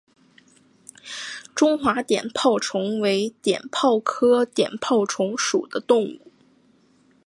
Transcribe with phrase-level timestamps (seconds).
[1.53, 6.31] 中华碘泡虫为碘泡科碘泡虫属的动物。